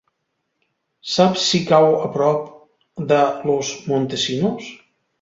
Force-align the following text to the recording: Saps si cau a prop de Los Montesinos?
Saps 1.15 1.43
si 1.51 1.61
cau 1.73 1.87
a 1.99 2.09
prop 2.17 2.43
de 3.15 3.23
Los 3.51 3.73
Montesinos? 3.93 4.77